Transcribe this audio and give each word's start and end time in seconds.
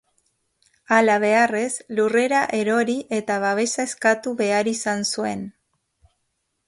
Halabeharrez 0.95 1.67
lurrera 1.99 2.39
erori 2.61 2.95
eta 3.21 3.37
babesa 3.47 3.87
eskatu 3.91 4.35
behar 4.41 4.71
izan 4.73 5.05
zuen. 5.13 5.45